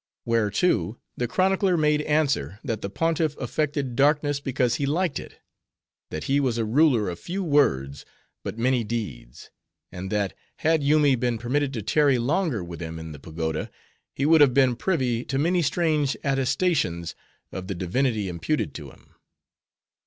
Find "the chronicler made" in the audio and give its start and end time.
1.15-2.01